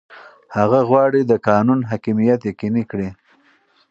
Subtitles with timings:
[0.57, 3.09] هغه غواړي د قانون حاکمیت یقیني کړي.